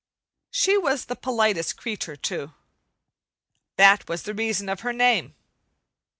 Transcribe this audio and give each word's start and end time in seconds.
She 0.49 0.79
was 0.79 1.05
the 1.05 1.15
politest 1.15 1.77
creature, 1.77 2.15
too. 2.15 2.55
That 3.75 4.09
was 4.09 4.23
the 4.23 4.33
reason 4.33 4.67
of 4.67 4.79
her 4.79 4.93
name. 4.93 5.35